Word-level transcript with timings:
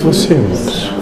Você, 0.00 0.34
moço. 0.34 0.94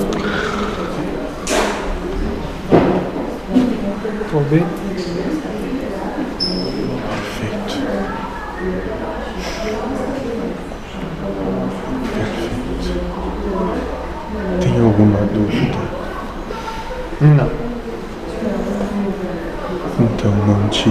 Vou 4.33 4.43
ver. 4.43 4.65
Perfeito. 7.07 7.79
Perfeito. 12.13 12.59
Tem 14.61 14.81
alguma 14.81 15.21
dúvida? 15.27 15.79
Não. 17.21 17.51
Então 20.01 20.33
não 20.45 20.69
te 20.71 20.91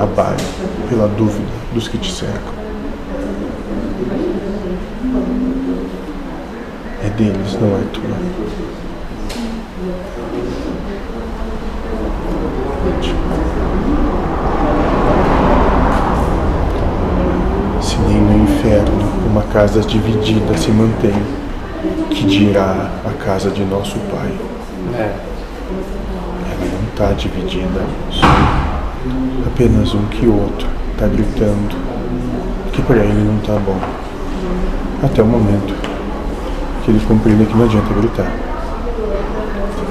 abale 0.00 0.42
pela 0.88 1.08
dúvida 1.08 1.44
dos 1.74 1.88
que 1.88 1.98
te 1.98 2.10
cercam. 2.10 2.62
É 7.04 7.10
deles, 7.10 7.58
não 7.60 7.76
é 7.76 7.82
tua. 7.92 8.16
Se 17.80 17.98
nem 17.98 18.20
no 18.20 18.44
inferno 18.44 19.02
uma 19.26 19.42
casa 19.42 19.80
dividida 19.80 20.56
se 20.56 20.70
mantém, 20.70 21.12
que 22.10 22.24
dirá 22.24 22.88
a 23.04 23.12
casa 23.24 23.50
de 23.50 23.64
nosso 23.64 23.98
Pai? 24.12 24.32
É. 24.94 25.12
Ela 26.52 26.70
não 26.72 26.88
está 26.88 27.12
dividida. 27.14 27.84
Apenas 29.44 29.92
um 29.92 30.06
que 30.06 30.28
outro 30.28 30.68
está 30.92 31.08
gritando 31.08 31.76
que 32.72 32.80
para 32.82 32.98
ele 32.98 33.24
não 33.24 33.38
está 33.38 33.54
bom. 33.54 33.78
Até 35.02 35.20
o 35.20 35.26
momento 35.26 35.91
que 36.84 36.90
ele 36.90 37.00
compreende 37.06 37.46
que 37.46 37.56
não 37.56 37.64
adianta 37.64 37.94
gritar. 37.94 38.30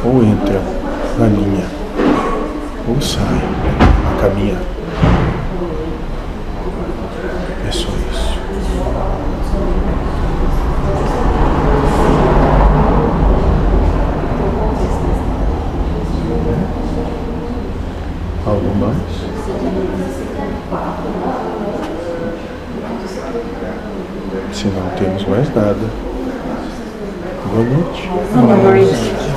Ou 0.04 0.24
entra 0.24 0.62
na 1.18 1.28
linha, 1.28 1.66
ou 2.88 3.00
sai 3.00 3.24
a 3.24 4.22
caminhar. 4.22 4.62
É 7.68 7.72
só 7.72 7.88
isso. 8.12 8.40
Algo 18.46 18.76
mais? 18.76 18.98
Se 24.52 24.68
não 24.68 24.90
temos 24.98 25.26
mais 25.28 25.56
nada. 25.56 26.11
village? 27.50 28.06
no 28.36 28.48
the 28.48 29.31